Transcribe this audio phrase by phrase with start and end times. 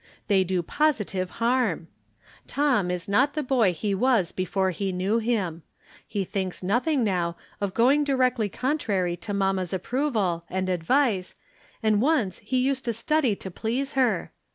[0.29, 1.87] They do positive harm.
[2.47, 5.61] Tom is not the boy he was before he knew him.
[6.07, 11.35] He thinks nothing now of going directly contrary to mamma's approval and advice,
[11.83, 14.31] and once he used to study to please her.